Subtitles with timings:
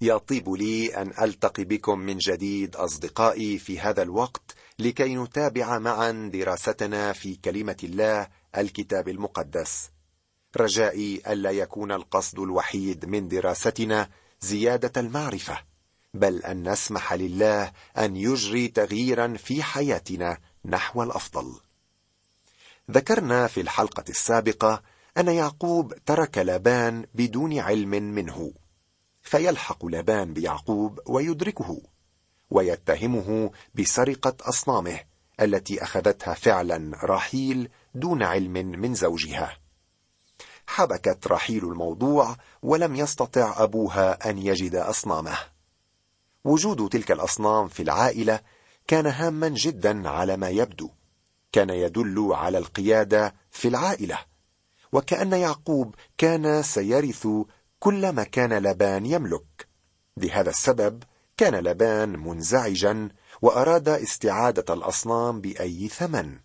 [0.00, 7.12] يطيب لي أن ألتقي بكم من جديد أصدقائي في هذا الوقت لكي نتابع معا دراستنا
[7.12, 9.90] في كلمة الله الكتاب المقدس.
[10.56, 14.08] رجائي ألا يكون القصد الوحيد من دراستنا
[14.40, 15.58] زيادة المعرفة
[16.14, 21.52] بل أن نسمح لله أن يجري تغييرا في حياتنا نحو الأفضل.
[22.90, 24.82] ذكرنا في الحلقة السابقة
[25.18, 28.52] أن يعقوب ترك لابان بدون علم منه.
[29.28, 31.80] فيلحق لابان بيعقوب ويدركه
[32.50, 35.00] ويتهمه بسرقة أصنامه
[35.40, 39.58] التي أخذتها فعلا راحيل دون علم من زوجها.
[40.66, 45.38] حبكت رحيل الموضوع ولم يستطع أبوها أن يجد أصنامه.
[46.44, 48.40] وجود تلك الأصنام في العائلة
[48.86, 50.90] كان هاما جدا على ما يبدو.
[51.52, 54.18] كان يدل على القيادة في العائلة
[54.92, 57.28] وكأن يعقوب كان سيرث
[57.80, 59.68] كل ما كان لبان يملك.
[60.16, 61.02] لهذا السبب
[61.36, 63.08] كان لبان منزعجا
[63.42, 66.38] وأراد استعادة الأصنام بأي ثمن.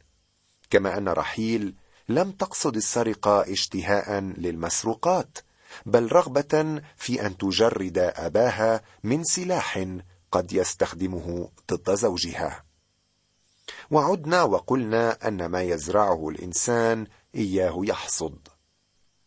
[0.70, 1.76] كما أن رحيل
[2.10, 5.38] لم تقصد السرقة اشتهاء للمسروقات
[5.86, 9.86] بل رغبة في أن تجرد أباها من سلاح
[10.32, 12.64] قد يستخدمه ضد زوجها.
[13.92, 18.53] وعدنا وقلنا أن ما يزرعه الإنسان إياه يحصد.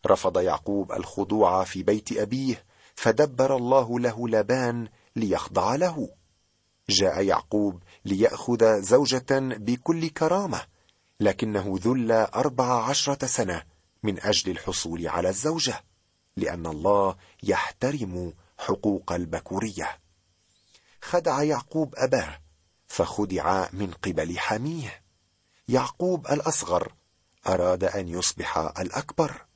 [0.05, 2.63] رفض يعقوب الخضوع في بيت أبيه
[2.95, 6.09] فدبر الله له لبان ليخضع له.
[6.89, 10.61] جاء يعقوب ليأخذ زوجة بكل كرامة
[11.19, 13.63] لكنه ذل أربع عشرة سنة
[14.03, 15.83] من أجل الحصول على الزوجة
[16.37, 19.99] لأن الله يحترم حقوق البكورية.
[21.01, 22.39] خدع يعقوب أباه
[22.87, 25.03] فخدع من قبل حميه.
[25.67, 26.93] يعقوب الأصغر
[27.47, 29.46] أراد أن يصبح الأكبر.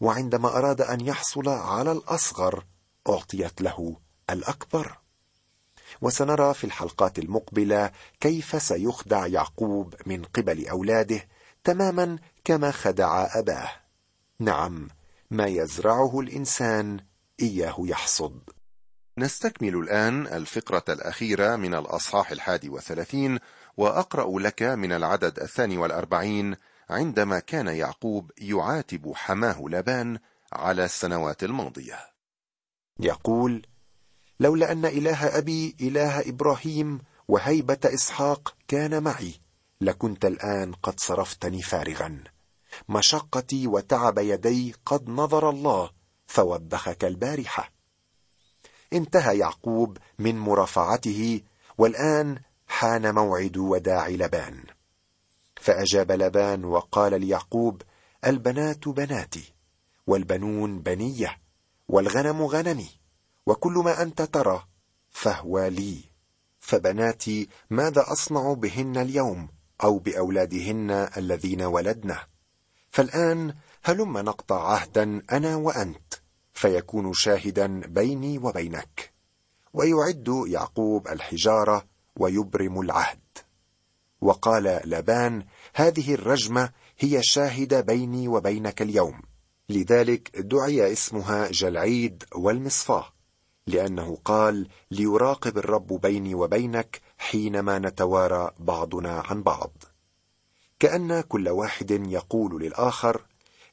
[0.00, 2.64] وعندما أراد أن يحصل على الأصغر
[3.08, 3.96] أعطيت له
[4.30, 4.98] الأكبر.
[6.00, 11.28] وسنرى في الحلقات المقبلة كيف سيخدع يعقوب من قبل أولاده
[11.64, 13.70] تماما كما خدع أباه.
[14.38, 14.88] نعم
[15.30, 17.00] ما يزرعه الإنسان
[17.40, 18.40] إياه يحصد.
[19.18, 23.38] نستكمل الآن الفقرة الأخيرة من الأصحاح الحادي وثلاثين
[23.76, 26.56] وأقرأ لك من العدد الثاني والأربعين
[26.90, 30.18] عندما كان يعقوب يعاتب حماه لبان
[30.52, 31.98] على السنوات الماضية.
[33.00, 33.66] يقول
[34.40, 39.34] لولا أن إله أبي إله إبراهيم وهيبة إسحاق كان معي
[39.80, 42.24] لكنت الآن قد صرفتني فارغا.
[42.88, 45.90] مشقتي وتعب يدي قد نظر الله
[46.26, 47.72] فوبخك البارحة.
[48.92, 51.40] انتهى يعقوب من مرافعته
[51.78, 54.64] والآن حان موعد وداع لبان.
[55.62, 57.82] فأجاب لبان وقال ليعقوب
[58.26, 59.54] البنات بناتي
[60.06, 61.38] والبنون بنية
[61.88, 62.88] والغنم غنمي
[63.46, 64.66] وكل ما أنت ترى
[65.10, 66.04] فهو لي.
[66.60, 69.48] فبناتي ماذا أصنع بهن اليوم
[69.84, 72.26] أو بأولادهن الذين ولدنا؟
[72.90, 76.14] فالآن هلم نقطع عهدا أنا وأنت
[76.52, 79.12] فيكون شاهدا بيني وبينك.
[79.72, 81.84] ويعد يعقوب الحجارة
[82.16, 83.21] ويبرم العهد.
[84.22, 85.44] وقال لابان
[85.74, 89.22] هذه الرجمة هي شاهدة بيني وبينك اليوم.
[89.68, 93.06] لذلك دعي اسمها جلعيد والمصفاة
[93.66, 99.72] لأنه قال ليراقب الرب بيني وبينك حينما نتوارى بعضنا عن بعض.
[100.78, 103.22] كأن كل واحد يقول للآخر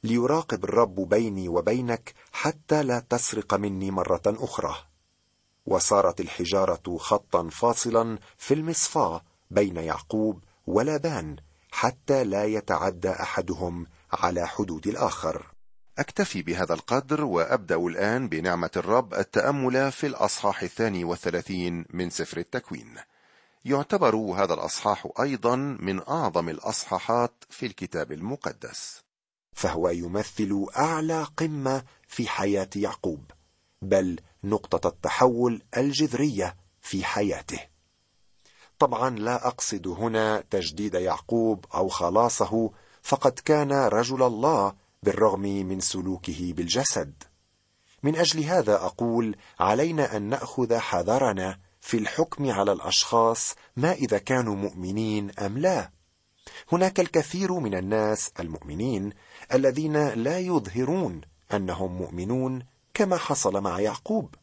[0.04, 4.74] ليراقب الرب بيني وبينك حتى لا تسرق مني مرة أخرى.
[5.66, 11.36] وصارت الحجارة خطا فاصلا في المصفاة بين يعقوب ولابان
[11.70, 15.46] حتى لا يتعدى أحدهم على حدود الآخر.
[15.98, 22.96] أكتفي بهذا القدر وأبدأ الآن بنعمة الرب التأمل في الأصحاح الثاني والثلاثين من سفر التكوين.
[23.64, 29.00] يعتبر هذا الأصحاح أيضا من أعظم الأصحاحات في الكتاب المقدس.
[29.52, 33.30] فهو يمثل أعلى قمة في حياة يعقوب
[33.82, 37.69] بل نقطة التحول الجذرية في حياته.
[38.80, 42.70] طبعا لا أقصد هنا تجديد يعقوب أو خلاصه
[43.02, 47.12] فقد كان رجل الله بالرغم من سلوكه بالجسد.
[48.02, 54.56] من أجل هذا أقول علينا أن نأخذ حذرنا في الحكم على الأشخاص ما إذا كانوا
[54.56, 55.90] مؤمنين أم لا.
[56.72, 59.12] هناك الكثير من الناس المؤمنين
[59.54, 61.20] الذين لا يظهرون
[61.52, 62.62] أنهم مؤمنون
[62.94, 64.34] كما حصل مع يعقوب.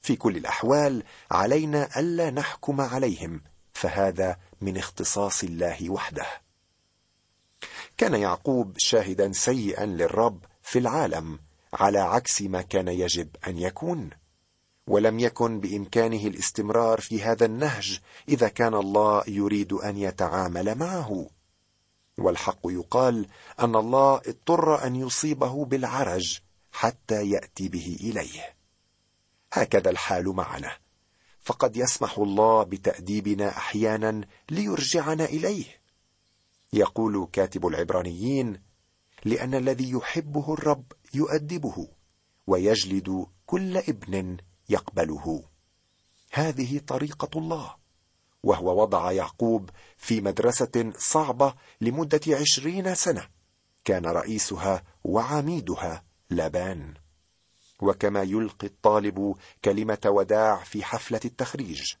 [0.00, 3.40] في كل الأحوال علينا ألا نحكم عليهم
[3.80, 6.26] فهذا من اختصاص الله وحده.
[7.96, 11.38] كان يعقوب شاهدا سيئا للرب في العالم
[11.72, 14.10] على عكس ما كان يجب أن يكون
[14.86, 21.30] ولم يكن بإمكانه الاستمرار في هذا النهج إذا كان الله يريد أن يتعامل معه.
[22.18, 23.28] والحق يقال
[23.60, 26.38] أن الله اضطر أن يصيبه بالعرج
[26.72, 28.54] حتى يأتي به إليه.
[29.52, 30.87] هكذا الحال معنا.
[31.40, 34.20] فقد يسمح الله بتأديبنا أحيانا
[34.50, 35.64] ليرجعنا إليه.
[36.72, 38.62] يقول كاتب العبرانيين
[39.24, 41.88] لأن الذي يحبه الرب يؤدبه
[42.46, 44.36] ويجلد كل ابن
[44.68, 45.44] يقبله.
[46.32, 47.74] هذه طريقة الله
[48.42, 53.28] وهو وضع يعقوب في مدرسة صعبة لمدة عشرين سنة.
[53.84, 56.94] كان رئيسها وعميدها لابان
[57.82, 61.94] وكما يلقي الطالب كلمة وداع في حفلة التخريج.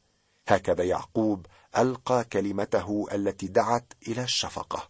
[0.48, 1.46] هكذا يعقوب
[1.78, 4.88] ألقى كلمته التي دعت إلى الشفقة.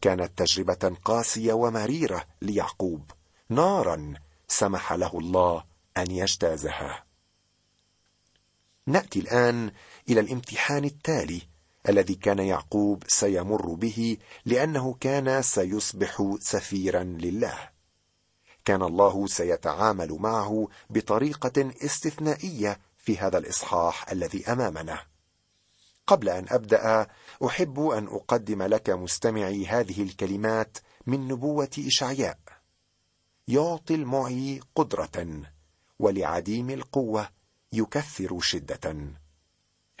[0.00, 3.10] كانت تجربة قاسية ومريرة ليعقوب.
[3.48, 4.14] نارا
[4.48, 5.64] سمح له الله
[5.96, 7.04] أن يجتازها.
[8.86, 9.70] نأتي الآن
[10.08, 11.42] إلى الامتحان التالي
[11.88, 17.75] الذي كان يعقوب سيمر به لأنه كان سيصبح سفيرا لله.
[18.66, 24.98] كان الله سيتعامل معه بطريقة استثنائية في هذا الإصحاح الذي أمامنا.
[26.06, 27.06] قبل أن أبدأ
[27.46, 32.38] أحب أن أقدم لك مستمعي هذه الكلمات من نبوة إشعياء.
[33.48, 35.42] يعطي المعي قدرة
[35.98, 37.28] ولعديم القوة
[37.72, 38.96] يكثر شدة.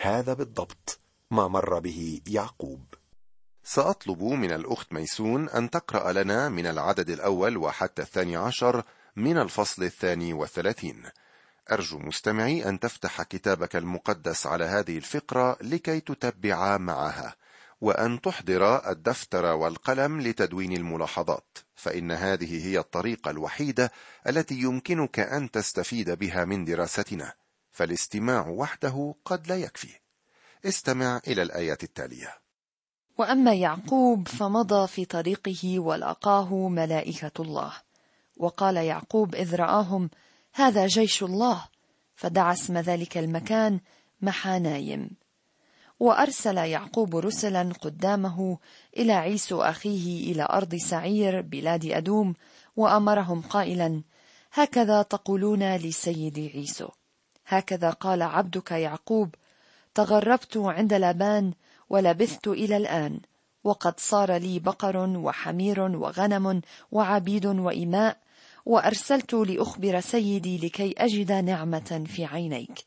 [0.00, 2.84] هذا بالضبط ما مر به يعقوب.
[3.68, 8.82] سأطلب من الأخت ميسون أن تقرأ لنا من العدد الأول وحتى الثاني عشر
[9.16, 11.02] من الفصل الثاني والثلاثين.
[11.72, 17.36] أرجو مستمعي أن تفتح كتابك المقدس على هذه الفقرة لكي تتبع معها
[17.80, 23.92] وأن تحضر الدفتر والقلم لتدوين الملاحظات فإن هذه هي الطريقة الوحيدة
[24.28, 27.34] التي يمكنك أن تستفيد بها من دراستنا
[27.70, 30.00] فالاستماع وحده قد لا يكفي.
[30.64, 32.45] استمع إلى الآيات التالية.
[33.18, 37.72] وأما يعقوب فمضى في طريقه ولقاه ملائكة الله.
[38.36, 40.10] وقال يعقوب إذ رآهم
[40.54, 41.64] هذا جيش الله.
[42.16, 43.80] فدعا اسم ذلك المكان
[44.22, 45.10] محانايم
[46.00, 48.58] وأرسل يعقوب رسلا قدامه
[48.96, 52.34] إلى عيسو أخيه إلى أرض سعير بلاد أدوم
[52.76, 54.02] وأمرهم قائلا
[54.52, 56.88] هكذا تقولون لسيدي عيسو.
[57.46, 59.34] هكذا قال عبدك يعقوب
[59.94, 61.52] تغربت عند لابان
[61.90, 63.20] ولبثت إلى الآن
[63.64, 66.62] وقد صار لي بقر وحمير وغنم
[66.92, 68.18] وعبيد وإماء
[68.66, 72.84] وأرسلت لأخبر سيدي لكي أجد نعمة في عينيك.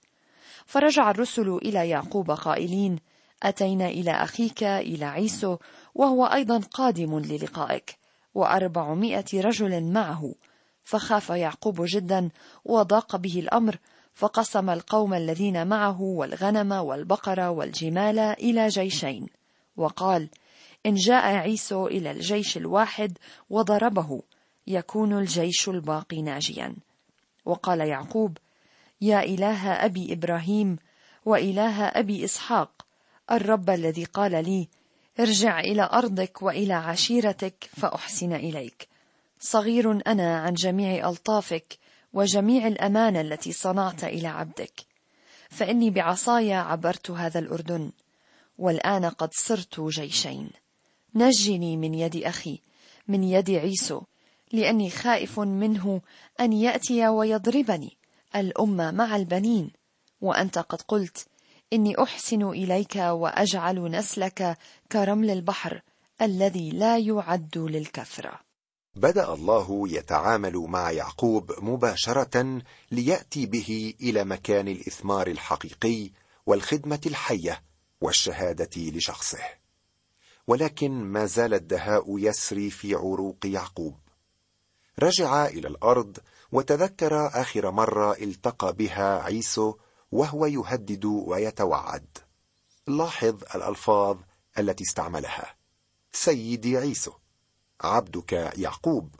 [0.65, 2.99] فرجع الرسل إلى يعقوب قائلين
[3.43, 5.57] أتينا إلى أخيك إلى عيسو
[5.95, 7.97] وهو أيضا قادم للقائك
[8.33, 10.33] وأربعمائة رجل معه.
[10.83, 12.29] فخاف يعقوب جدا
[12.65, 13.77] وضاق به الأمر
[14.13, 19.27] فقسم القوم الذين معه والغنم والبقر والجمال إلى جيشين.
[19.77, 20.29] وقال
[20.85, 23.17] إن جاء عيسو إلى الجيش الواحد
[23.49, 24.21] وضربه
[24.67, 26.75] يكون الجيش الباقي ناجيا.
[27.45, 28.37] وقال يعقوب
[29.01, 30.77] يا إله أبي إبراهيم
[31.25, 32.85] وإله أبي إسحاق
[33.31, 34.67] الرب الذي قال لي
[35.19, 38.87] ارجع إلى أرضك وإلى عشيرتك فأحسن إليك.
[39.39, 41.77] صغير أنا عن جميع ألطافك
[42.13, 44.73] وجميع الامانه التي صنعت إلى عبدك.
[45.49, 47.91] فإني بعصاي عبرت هذا الأردن
[48.57, 50.49] والآن قد صرت جيشين.
[51.15, 52.59] نجني من يد أخي
[53.07, 54.01] من يد عيسو
[54.51, 56.01] لأني خائف منه
[56.39, 57.97] أن يأتي ويضربني
[58.35, 59.71] الامه مع البنين.
[60.21, 61.27] وأنت قد قلت
[61.73, 64.57] إني أحسن إليك وأجعل نسلك
[64.91, 65.81] كرمل البحر
[66.21, 68.48] الذي لا يعد للكثرة.
[68.99, 76.09] بدأ الله يتعامل مع يعقوب مباشرة ليأتي به إلى مكان الإثمار الحقيقي
[76.45, 77.63] والخدمة الحية
[78.01, 79.39] والشهادة لشخصه.
[80.47, 83.95] ولكن ما زال الدهاء يسري في عروق يعقوب.
[84.99, 86.17] رجع إلى الأرض
[86.51, 89.75] وتذكر آخر مرة التقى بها عيسو
[90.11, 92.17] وهو يهدد ويتوعد.
[92.87, 94.17] لاحظ الألفاظ
[94.57, 95.55] التي استعملها.
[96.11, 97.11] سيدي عيسو.
[97.81, 99.15] عبدك يعقوب.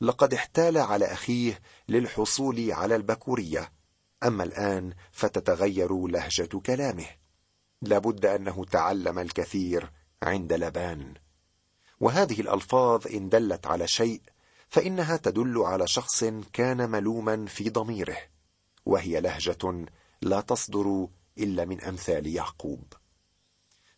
[0.00, 3.72] لقد احتال على أخيه للحصول على البكورية.
[4.24, 7.06] أما الآن فتتغير لهجة كلامه.
[7.82, 9.92] لابد أنه تعلم الكثير
[10.22, 11.14] عند لبان.
[12.00, 14.20] وهذه الألفاظ إن دلت على شيء
[14.68, 18.18] فإنها تدل على شخص كان ملوما في ضميره
[18.86, 19.86] وهي لهجة
[20.22, 22.92] لا تصدر إلا من أمثال يعقوب.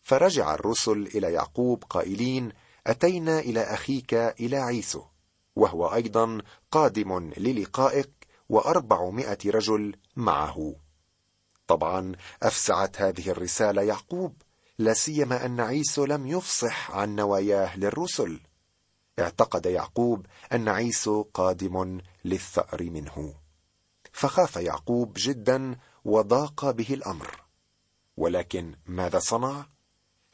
[0.01, 2.51] فرجع الرسل إلى يعقوب قائلين
[2.87, 5.03] أتينا إلى أخيك إلى عيسو
[5.55, 10.75] وهو أيضا قادم للقائك وأربعمائة رجل معه.
[11.67, 12.11] طبعا
[12.43, 14.41] أفسعت هذه الرسالة يعقوب
[14.77, 18.39] لا سيما أن عيسو لم يفصح عن نواياه للرسل.
[19.19, 23.33] اعتقد يعقوب أن عيسو قادم للثأر منه.
[24.11, 27.41] فخاف يعقوب جدا وضاق به الأمر.
[28.17, 29.65] ولكن ماذا صنع؟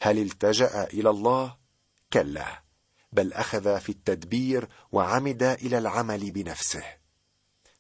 [0.02, 1.67] هل التجأ إلى الله؟
[2.14, 2.64] كلا
[3.12, 6.84] بل أخذ في التدبير وعمد إلى العمل بنفسه.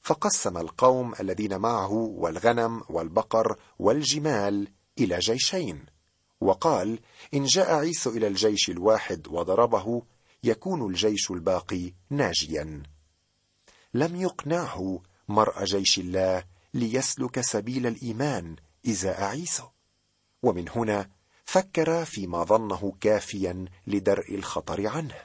[0.01, 4.67] فقسم القوم الذين معه والغنم والبقر والجمال
[4.99, 5.85] إلى جيشين
[6.41, 6.99] وقال
[7.33, 10.03] إن جاء عيسو إلى الجيش الواحد وضربه
[10.43, 12.83] يكون الجيش الباقي ناجيا.
[13.93, 16.43] لم يقنعه مرء جيش الله
[16.73, 18.55] ليسلك سبيل الإيمان
[18.89, 19.63] ازاء عيسو
[20.43, 21.09] ومن هنا
[21.47, 25.15] فكر فيما ظنه كافيا لدرء الخطر عنه.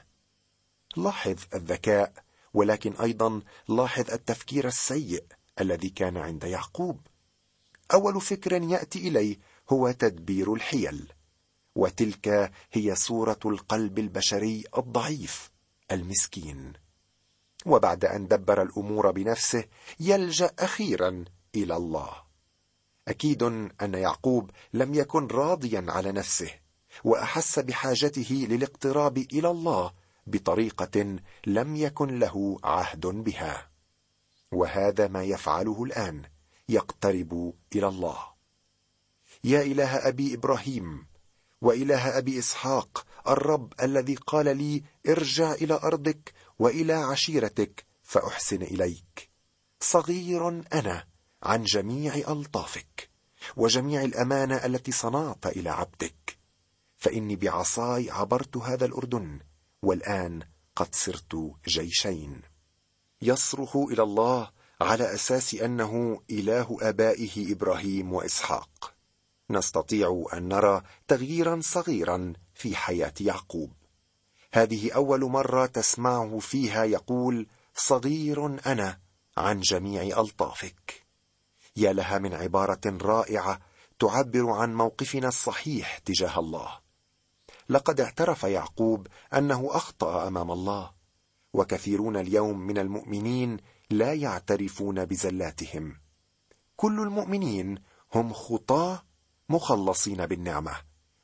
[0.97, 2.13] لاحظ الذكاء
[2.53, 5.23] ولكن أيضا لاحظ التفكير السيء
[5.61, 7.07] الذي كان عند يعقوب.
[7.93, 9.39] أول فكر يأتي إليه
[9.69, 11.13] هو تدبير الحيل
[11.75, 15.51] وتلك هي صورة القلب البشري الضعيف
[15.91, 16.73] المسكين.
[17.65, 19.63] وبعد أن دبر الأمور بنفسه
[19.99, 21.25] يلجأ أخيرا
[21.55, 22.22] إلى الله.
[23.07, 23.43] أكيد
[23.81, 26.49] أن يعقوب لم يكن راضيا على نفسه
[27.03, 29.91] وأحس بحاجته للاقتراب إلى الله
[30.27, 31.17] بطريقة
[31.47, 33.69] لم يكن له عهد بها.
[34.51, 36.21] وهذا ما يفعله الآن
[36.69, 38.17] يقترب إلى الله.
[39.43, 41.07] يا إله أبي إبراهيم
[41.61, 49.29] وإله أبي إسحاق الرب الذي قال لي ارجع إلى أرضك وإلى عشيرتك فأحسن إليك.
[49.79, 51.12] صغير أنا
[51.43, 53.09] عن جميع ألطافك
[53.57, 56.37] وجميع الأمانة التي صنعت إلى عبدك.
[56.97, 59.39] فإني بعصاي عبرت هذا الأردن
[59.81, 60.43] والآن
[60.75, 61.35] قد صرت
[61.67, 62.41] جيشين.
[63.21, 68.93] يصرخ إلى الله على أساس أنه إله آبائه إبراهيم وإسحاق.
[69.49, 73.73] نستطيع أن نرى تغييرا صغيرا في حياة يعقوب.
[74.53, 78.99] هذه أول مرة تسمعه فيها يقول صغير أنا
[79.37, 81.02] عن جميع ألطافك.
[81.75, 83.59] يا لها من عبارة رائعة
[83.99, 86.79] تعبر عن موقفنا الصحيح تجاه الله.
[87.69, 90.91] لقد اعترف يعقوب أنه أخطأ أمام الله
[91.53, 93.57] وكثيرون اليوم من المؤمنين
[93.89, 95.97] لا يعترفون بزلاتهم.
[96.75, 97.79] كل المؤمنين
[98.15, 99.03] هم خطاة
[99.49, 100.75] مخلصين بالنعمة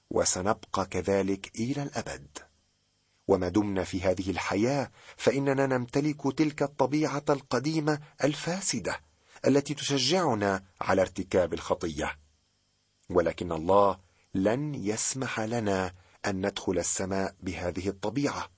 [0.09, 2.37] وسنبقى كذلك إلى الأبد.
[3.27, 9.08] وما دمنا في هذه الحياة فإننا نمتلك تلك الطبيعة القديمة الفاسدة
[9.47, 12.19] التي تشجعنا على ارتكاب الخطية.
[13.09, 13.99] ولكن الله
[14.33, 15.93] لن يسمح لنا
[16.25, 18.49] أن ندخل السماء بهذه الطبيعة.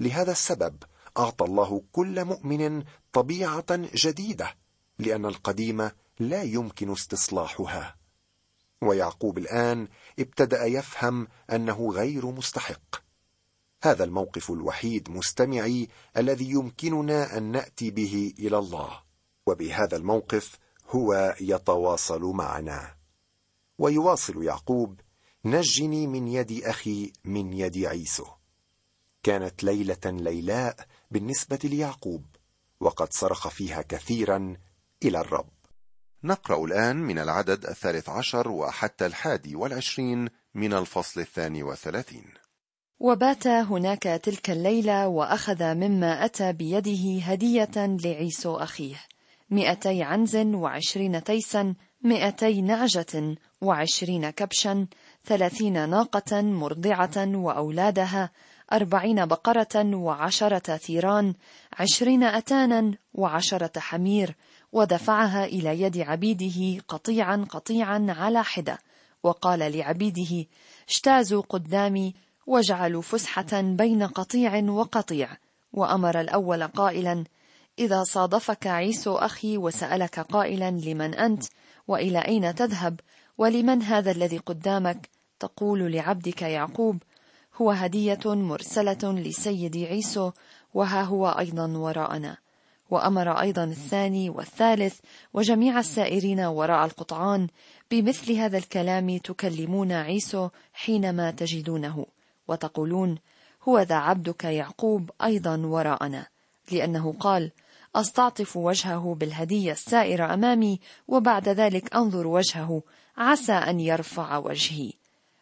[0.00, 0.82] لهذا السبب
[1.18, 4.54] أعطى الله كل مؤمن طبيعة جديدة
[4.98, 7.96] لأن القديمه لا يمكن استصلاحها.
[8.82, 9.88] ويعقوب الآن
[10.18, 13.04] ابتدأ يفهم أنه غير مستحق.
[13.82, 19.02] هذا الموقف الوحيد مستمعي الذي يمكننا أن نأتي به إلى الله.
[19.46, 20.58] وبهذا الموقف
[20.90, 22.94] هو يتواصل معنا.
[23.78, 25.00] ويواصل يعقوب
[25.44, 28.26] نجني من يد أخي من يد عيسو.
[29.22, 30.76] كانت ليلة ليلاء
[31.10, 32.24] بالنسبة ليعقوب
[32.80, 34.56] وقد صرخ فيها كثيرا
[35.02, 35.48] إلى الرب.
[36.24, 42.24] نقرأ الآن من العدد الثالث عشر وحتى الحادي والعشرين من الفصل الثاني والثلاثين.
[43.00, 49.13] وبات هناك تلك الليلة وأخذ مما أتى بيده هدية لعيسو أخيه.
[49.54, 54.86] مئتي عنز وعشرين تيسا مئتي نعجة وعشرين كبشا
[55.24, 58.30] ثلاثين ناقة مرضعة وأولادها
[58.72, 61.34] أربعين بقرة وعشرة ثيران
[61.72, 64.36] عشرين أتانا وعشرة حمير
[64.72, 68.78] ودفعها إلى يد عبيده قطيعا قطيعا على حدة.
[69.22, 70.46] وقال لعبيده
[70.88, 72.14] اجتازوا قدامي
[72.46, 75.28] واجعلوا فسحة بين قطيع وقطيع.
[75.72, 77.24] وأمر الأول قائلا
[77.78, 81.44] إذا صادفك عيسو أخي وسألك قائلا لمن أنت
[81.88, 83.00] وإلى أين تذهب
[83.38, 85.08] ولمن هذا الذي قدامك
[85.40, 87.02] تقول لعبدك يعقوب
[87.56, 90.30] هو هدية مرسلة لسيدي عيسو
[90.74, 92.36] وها هو أيضا وراءنا
[92.90, 95.00] وأمر أيضا الثاني والثالث
[95.34, 97.48] وجميع السائرين وراء القطعان
[97.90, 102.06] بمثل هذا الكلام تكلمون عيسو حينما تجدونه
[102.48, 103.18] وتقولون
[103.68, 106.26] هو ذا عبدك يعقوب أيضا وراءنا
[106.72, 107.50] لأنه قال
[107.96, 112.82] أستعطف وجهه بالهدية السائرة أمامي وبعد ذلك أنظر وجهه
[113.16, 114.92] عسى أن يرفع وجهي.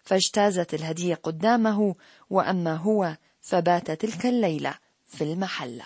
[0.03, 1.95] فاجتازت الهدية قدامه
[2.31, 4.75] وأما هو فبات تلك الليلة
[5.07, 5.85] في المحلة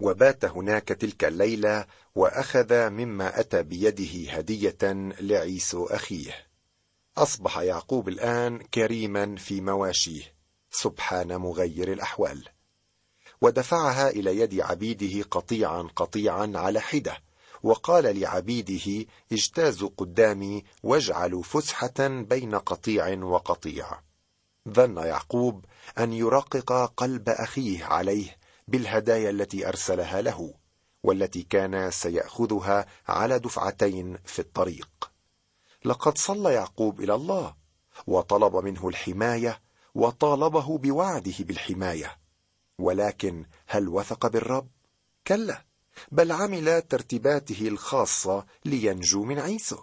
[0.00, 4.78] وبات هناك تلك الليلة وأخذ مما أتى بيده هدية
[5.20, 6.32] لعيسو أخيه.
[7.16, 10.22] أصبح يعقوب الآن كريما في مواشيه.
[10.70, 12.48] سبحان مغير الأحوال.
[13.42, 17.16] ودفعها إلى يد عبيده قطيعا قطيعا على حدة.
[17.62, 23.86] وقال لعبيده اجتازوا قدامي واجعلوا فسحة بين قطيع وقطيع.
[24.68, 25.64] ظن يعقوب
[25.98, 28.36] أن يرقق قلب أخيه عليه
[28.68, 30.54] بالهدايا التي أرسلها له
[31.02, 35.10] والتي كان سيأخذها على دفعتين في الطريق.
[35.84, 37.54] لقد صلى يعقوب إلى الله
[38.06, 39.60] وطلب منه الحماية
[39.94, 42.21] وطالبه بوعده بالحماية.
[42.78, 44.68] ولكن هل وثق بالرب؟
[45.26, 45.64] كلا
[46.12, 49.78] بل عمل ترتيباته الخاصة لينجو من عيسو.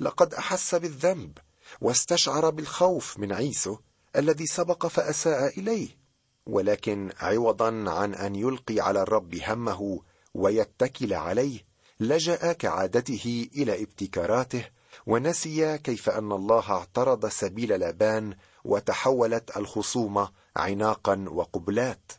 [0.00, 1.38] لقد أحس بالذنب
[1.80, 3.78] واستشعر بالخوف من عيسو
[4.16, 6.00] الذي سبق فأساء إليه.
[6.46, 10.00] ولكن عوضا عن أن يلقي على الرب همه
[10.34, 14.64] ويتكل عليه لجأ كعادته إلى ابتكاراته
[15.06, 22.12] ونسي كيف أن الله اعترض سبيل لابان وتحولت الخصومه عناقا وقبلات.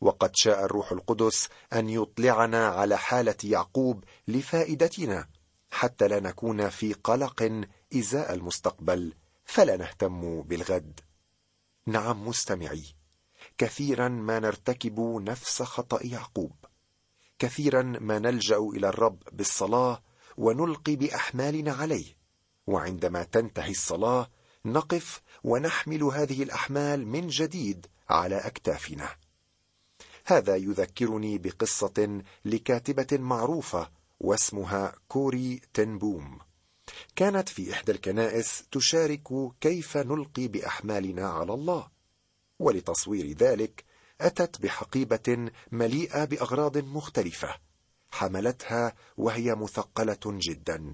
[0.00, 5.28] وقد شاء الروح القدس أن يطلعنا على حالة يعقوب لفائدتنا
[5.70, 9.12] حتى لا نكون في قلق إزاء المستقبل
[9.44, 11.00] فلا نهتم بالغد.
[11.86, 12.84] نعم مستمعي
[13.58, 16.52] كثيرا ما نرتكب نفس خطأ يعقوب.
[17.38, 20.02] كثيرا ما نلجأ إلى الرب بالصلاة
[20.36, 22.16] ونلقي بأحمالنا عليه.
[22.66, 24.30] وعندما تنتهي الصلاة
[24.64, 29.16] نقف ونحمل هذه الأحمال من جديد على أكتافنا.
[30.26, 33.90] هذا يذكرني بقصة لكاتبة معروفة
[34.20, 36.38] واسمها كوري تنبوم.
[37.16, 39.28] كانت في إحدى الكنائس تشارك
[39.60, 41.88] كيف نلقي بأحمالنا على الله.
[42.58, 43.84] ولتصوير ذلك
[44.20, 47.65] أتت بحقيبة مليئة بأغراض مختلفة.
[48.16, 50.92] حملتها وهي مثقلة جدا.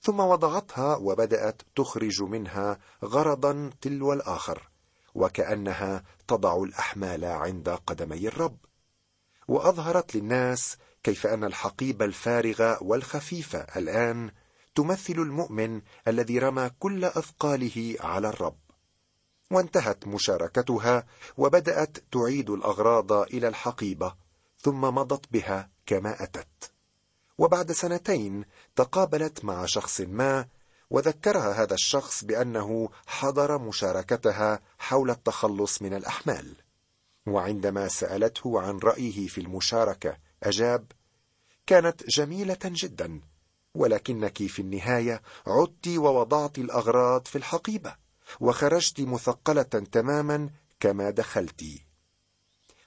[0.00, 4.70] ثم وضعتها وبدأت تخرج منها غرضا تلو الآخر
[5.14, 8.56] وكأنها تضع الأحمال عند قدمي الرب.
[9.48, 14.30] وأظهرت للناس كيف أن الحقيبه الفارغه والخفيفه الآن
[14.74, 18.58] تمثل المؤمن الذي رمى كل أثقاله على الرب.
[19.50, 24.14] وانتهت مشاركتها وبدأت تعيد الأغراض إلى الحقيبة
[24.58, 26.70] ثم مضت بها كما أتت.
[27.38, 28.44] وبعد سنتين
[28.76, 30.46] تقابلت مع شخص ما
[30.90, 36.54] وذكرها هذا الشخص بأنه حضر مشاركتها حول التخلص من الأحمال.
[37.26, 40.92] وعندما سألته عن رأيه في المشاركة أجاب
[41.66, 43.20] كانت جميلة جدا
[43.74, 47.96] ولكنك في النهاية عدت ووضعت الأغراض في الحقيبة
[48.40, 50.50] وخرجت مثقلة تماما
[50.80, 51.64] كما دخلت.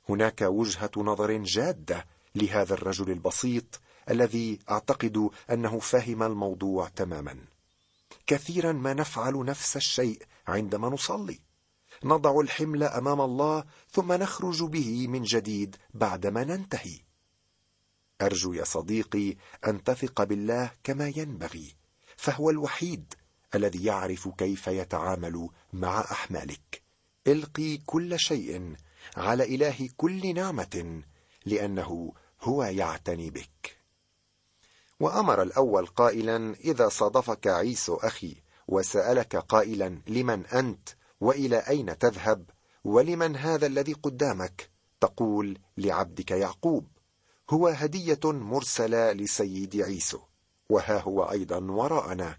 [0.10, 7.38] هناك وجهة نظر جادة لهذا الرجل البسيط الذي أعتقد أنه فهم الموضوع تماما.
[8.28, 11.40] كثيرا ما نفعل نفس الشيء عندما نصلي.
[12.04, 17.00] نضع الحمل أمام الله ثم نخرج به من جديد بعدما ننتهي.
[18.22, 19.36] أرجو يا صديقي
[19.68, 21.76] أن تثق بالله كما ينبغي
[22.18, 23.14] فهو الوحيد
[23.56, 26.82] الذي يعرف كيف يتعامل مع أحمالك.
[27.28, 28.76] إلقي كل شيء
[29.18, 31.04] على إله كل نعمة
[31.46, 32.14] لأنه
[32.44, 33.78] هو يعتني بك.
[35.00, 38.36] وأمر الأول قائلا إذا صادفك عيسو أخي
[38.68, 40.90] وسألك قائلا لمن أنت؟
[41.22, 42.50] وإلى أين تذهب؟
[42.84, 44.70] ولمن هذا الذي قدامك؟
[45.02, 46.88] تقول لعبدك يعقوب.
[47.50, 50.20] هو هدية مرسلة لسيد عيسو.
[50.70, 52.38] وها هو أيضا وراءنا.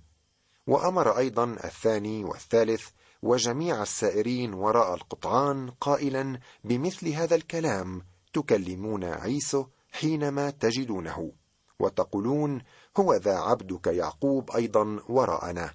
[0.67, 2.89] وأمر أيضا الثاني والثالث
[3.23, 11.33] وجميع السائرين وراء القطعان قائلا بمثل هذا الكلام تكلمون عيسو حينما تجدونه
[11.79, 12.63] وتقولون
[12.97, 15.75] هو ذا عبدك يعقوب أيضا وراءنا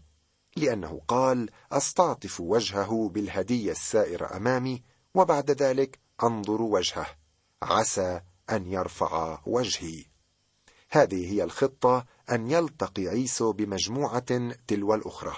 [0.55, 4.83] لأنه قال أستعطف وجهه بالهديه السائره أمامي
[5.15, 7.07] وبعد ذلك أنظر وجهه
[7.63, 10.05] عسى أن يرفع وجهي.
[10.89, 15.35] هذه هي الخطة أن يلتقي عيسو بمجموعة تلو الأخرى.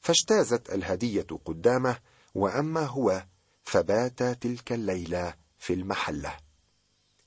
[0.00, 1.98] فاجتازت الهدية قدامه
[2.34, 3.26] وأما هو
[3.62, 6.45] فبات تلك الليلة في المحلة.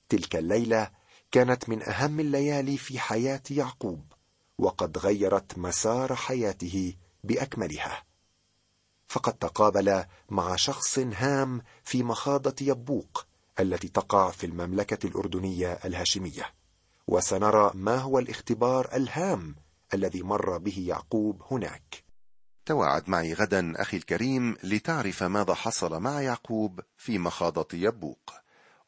[0.10, 0.92] تلك الليلة
[1.32, 4.14] كانت من أهم الليالي في حياة يعقوب
[4.58, 6.94] وقد غيرت مسار حياته
[7.24, 8.04] بأكملها.
[9.08, 13.26] فقد تقابل مع شخص هام في مخاضة يبوق
[13.60, 16.54] التي تقع في المملكة الأردنية الهاشمية.
[17.08, 19.56] وسنرى ما هو الاختبار الهام
[19.94, 22.04] الذي مر به يعقوب هناك.
[22.66, 28.34] تواعد معي غدا أخي الكريم لتعرف ماذا حصل مع يعقوب في مخاضة يبوق.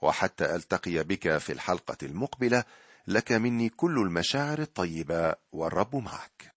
[0.01, 2.63] وحتى ألتقي بك في الحلقة المقبلة
[3.07, 6.50] لك مني كل المشاعر الطيبة والرب معك.